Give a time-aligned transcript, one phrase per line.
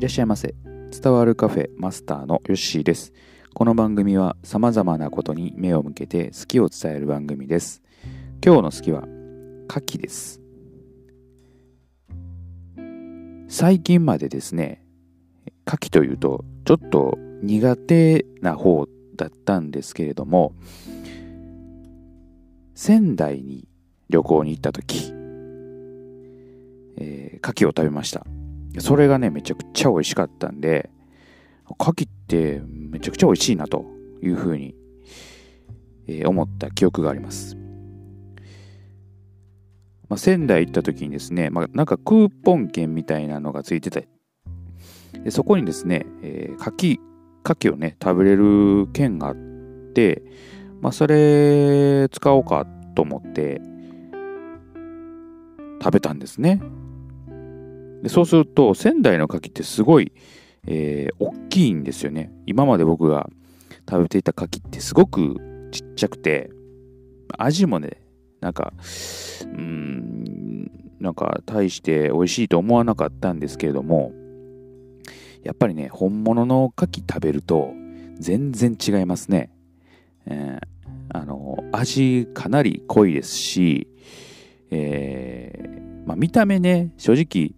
[0.00, 0.54] いらっしゃいませ。
[0.98, 3.12] 伝わるカフェマスターのヨッシーです。
[3.52, 7.82] この番組は様々なことに目を向けて好きを伝える番組です。
[8.42, 9.02] 今日の好きは
[9.68, 10.40] 牡蠣です。
[13.48, 14.82] 最近までですね、
[15.66, 18.86] 牡蠣というとちょっと苦手な方
[19.16, 20.54] だったんですけれども、
[22.74, 23.68] 仙台に
[24.08, 25.12] 旅行に行った時、
[26.96, 28.24] えー牡蠣を食べました。
[28.78, 30.90] それがね、めちゃくちゃ美味しかったんで、
[31.78, 33.84] 牡蠣ってめちゃくちゃ美味しいなと
[34.22, 34.74] いうふうに、
[36.06, 37.56] えー思った記憶があります。
[40.08, 44.08] まあ、仙台行った時にですね、まあ、なんかクーポン券みたいなのがついてて、
[45.22, 46.98] でそこにですね、えー牡蠣、
[47.44, 49.36] 牡蠣をね、食べれる券があっ
[49.94, 50.22] て、
[50.80, 53.60] まあ、それ使おうかと思って
[55.82, 56.60] 食べたんですね。
[58.02, 60.12] でそうすると仙台の牡蠣ってすごい、
[60.66, 62.32] えー大きいんですよね。
[62.46, 63.28] 今まで僕が
[63.88, 66.50] 食べていた牡蠣ってすごくちっちゃくて
[67.36, 68.00] 味もね
[68.40, 74.12] なんかうーんなんか大して美味しいと思わなかったんですけれども
[75.42, 77.70] やっぱりね本物の牡蠣食べると
[78.18, 79.50] 全然違いますね、
[80.26, 80.66] えー
[81.12, 83.88] あの味かなり濃いですし、
[84.70, 85.39] えー
[86.10, 87.54] まあ、見た目ね正直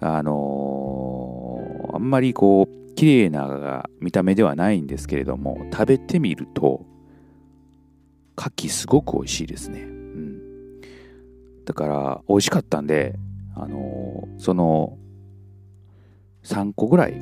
[0.00, 6.84] あのーあんまりこう綺麗な見た目ではないんですけれども食べてみると
[8.36, 10.80] 牡蠣すごく美味しいですね、うん、
[11.64, 13.14] だから美味しかったんで
[13.54, 14.98] あのーその
[16.42, 17.12] 3個ぐらい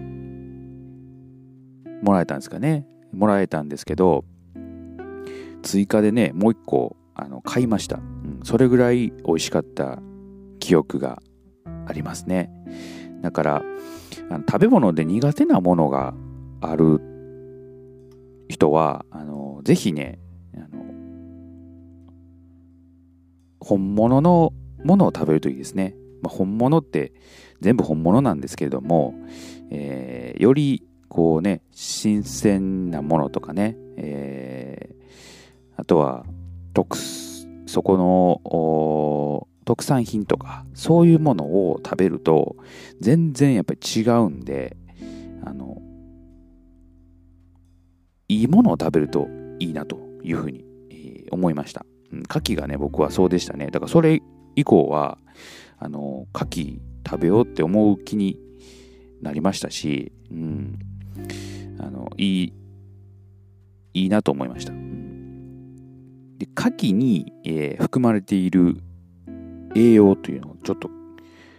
[2.03, 2.87] もらえたんですかね。
[3.13, 4.25] もらえたんですけど
[5.63, 9.99] 追加でねもう1個あの買いました、うん、それぐらい美味しかった
[10.71, 11.21] 記憶が
[11.89, 12.49] ありますね。
[13.23, 13.63] だから
[14.31, 16.15] あの食べ物で苦手なものが
[16.61, 17.01] ある
[18.49, 20.21] 人はあのぜひね
[20.55, 20.85] あの
[23.59, 24.53] 本物の
[24.85, 27.15] ものを食べるといいですね、まあ、本物って
[27.61, 29.15] 全部本物なんですけれども、
[29.73, 35.01] えーよりこうね新鮮なものとかね、えー
[35.77, 36.25] あとは
[36.75, 36.97] 特
[37.67, 42.57] そこの特産品とかそういうものを食べると
[42.99, 44.77] 全然やっぱり違うんで
[45.45, 45.81] あの
[48.27, 49.29] いいものを食べると
[49.61, 53.69] いいなというふうに、えー思いました、うん、牡蠣がね僕はそうでしたね。
[53.69, 54.21] だからそれ
[54.57, 55.19] 以降は
[55.79, 58.41] あの牡蠣食べようって思う気に
[59.23, 60.81] なりましたし、うん、
[61.79, 62.53] あのいい
[63.95, 66.37] いいなと思いました、うん。
[66.39, 68.83] で牡蠣に、えー含まれている
[69.75, 70.91] 栄養というのをちょっと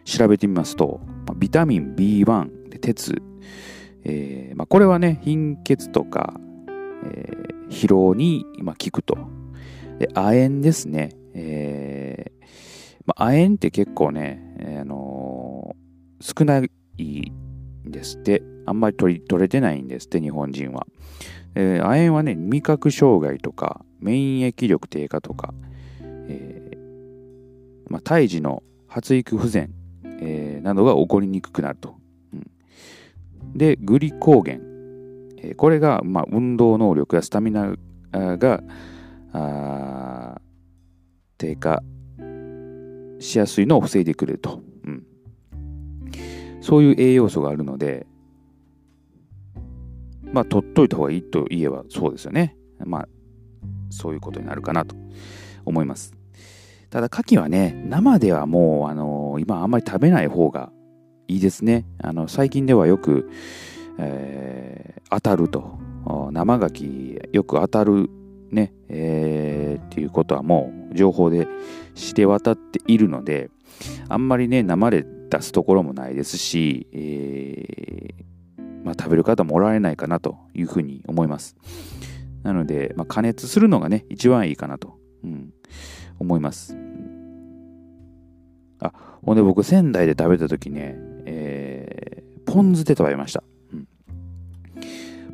[0.06, 1.00] 調べてみますと、
[1.36, 3.22] ビタミン B1 で鉄、
[4.04, 6.34] えーまあ、これはね貧血とか、
[7.06, 9.18] えー疲労に、まあ、効くと。
[9.98, 12.46] で亜鉛ですね、えー
[13.06, 15.82] まあ、亜鉛って結構ね、えーあのー
[16.24, 17.32] 少ない
[17.88, 18.44] んですって。
[18.66, 20.86] あんまり取れてないんですって日本人は、
[21.56, 25.54] え亜鉛はね味覚障害とか免疫力低下とか、
[27.92, 31.96] まあ、胎児の発育不全、えーなどが起こりにくくなると。
[32.34, 32.48] うん
[33.54, 34.62] で、グリコーゲン。
[35.38, 37.76] えーこれが、まあ、運動能力やスタミナ
[38.14, 38.64] が
[41.38, 41.84] 低下
[43.20, 44.62] しやすいのを防いでくれると。
[44.86, 45.04] うん
[46.62, 48.06] そういう栄養素があるので、
[50.32, 52.56] まあ、取っといた方がいいと言えばそうですよね。
[52.86, 53.08] まあ、
[53.90, 54.96] そういうことになるかなと
[55.66, 56.21] 思います。
[56.92, 60.72] ただ、牡蠣はね、生ではもう、あの今あんまり食べない方が
[61.28, 61.86] いいですね。
[62.04, 63.30] あの、最近ではよく、
[63.98, 65.78] えー当たると。
[66.32, 68.10] 生牡蠣よく当たる
[68.50, 71.48] ね、えーっていうことはもう情報で
[71.96, 73.50] して渡っているので、
[74.08, 81.58] あんまりね、生で出すところもないですし、えーまあ、食べる方もおられないかなというふうに思います。
[82.44, 85.54] なので、まあ、加熱するのがね、一番いいかなと、うん、
[86.20, 86.78] 思います。
[88.82, 88.94] あ、
[89.24, 90.96] ほんで僕、仙台で食べた時ね、
[91.26, 93.88] えーポン酢で食べました、うん。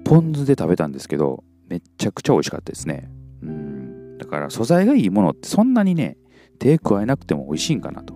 [0.04, 3.10] ポン酢で食べたんですけど、めちゃくちゃ美味しかったですね。
[3.42, 6.18] うん、だから、素材がいいものってそんなにね、
[6.60, 8.16] 手加えなくても美味しいんかなと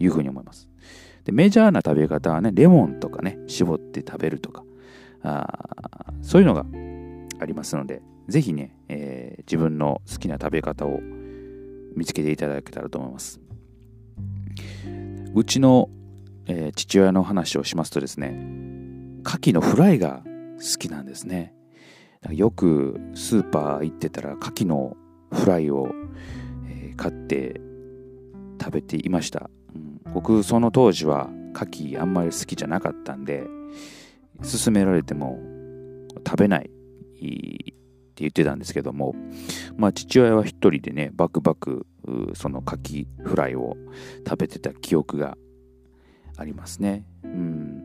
[0.00, 0.68] いうふうに思います。
[1.24, 4.64] でメジャーな食べ方はね、レモンとかね、絞って食べるとか、
[5.22, 6.64] あそういうのが
[7.40, 11.00] ありますので、ぜひね、えー自分の好きな食べ方を
[11.94, 13.40] 見つけていただけたらと思います。
[15.34, 15.88] うちの、
[16.46, 18.28] えー父親の話をしますとですね、
[19.24, 20.22] 牡蠣のフライが
[20.58, 21.54] 好きなんですね。
[22.30, 24.96] よくスーパー行ってたら牡蠣の
[25.30, 25.88] フライを、
[26.68, 27.60] えー、買って
[28.60, 33.44] 食べていました、うん、僕その当時は牡蠣あんまり好きじゃなかったんで
[34.42, 35.38] 勧められても
[36.26, 36.70] 食べない
[38.14, 39.16] って言ってたんですけども、
[39.76, 41.86] まあ父親は一人でね、バクバク
[42.34, 43.76] その牡蠣フライを
[44.26, 45.36] 食べてた記憶が
[46.36, 47.04] ありますね。
[47.24, 47.82] うん。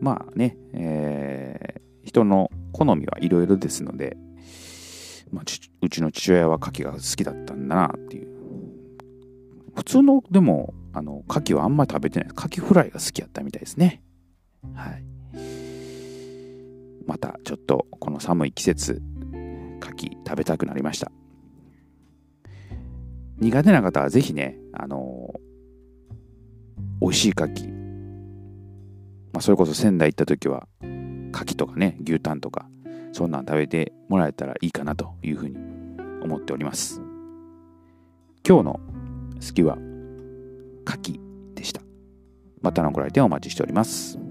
[0.00, 4.16] まあね、えー、人の好みはいろいろですので、
[5.30, 5.44] まあ、
[5.80, 8.28] うちの父親は牡蠣が好きだったんだなっていう。
[9.76, 12.28] 普通の、でも、あの、牡蠣はあんまり食べてない。
[12.36, 14.02] 牡蠣フライが好きやったみたいですね。
[14.74, 15.04] はい。
[17.12, 19.02] またちょっとこの寒い季節、
[19.82, 21.12] 牡蠣食べたくなりました。
[23.38, 27.70] 苦手な方はぜひね、あのー、美味しい牡蠣。
[29.34, 30.88] まあ、それこそ仙台行った時は牡
[31.44, 32.66] 蠣とかね牛タンとか
[33.12, 35.56] そんなん食べてもらえたらいいかなというふうに
[36.22, 37.02] 思っております。
[38.48, 38.80] 今日の
[39.34, 39.76] 好きは
[40.86, 41.82] 牡蠣でした。
[42.62, 44.21] またのご来店お待ちしております。